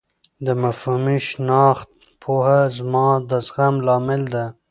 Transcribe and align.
د 0.45 0.47
مفهومي 0.63 1.17
شناخت 1.29 1.89
پوهه 2.21 2.61
زما 2.77 3.07
د 3.29 3.31
زغم 3.47 3.75
لامل 3.87 4.21
ده. 4.33 4.45